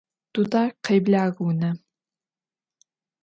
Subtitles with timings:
[0.33, 1.77] Dudar, khêblağ vunem!